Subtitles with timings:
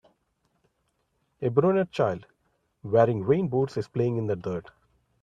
[1.43, 2.25] A brunet child,
[2.81, 4.71] wearing rain boots is playing in the dirt.